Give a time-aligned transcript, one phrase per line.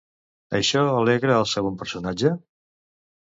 [0.59, 2.35] Això alegra el segon personatge?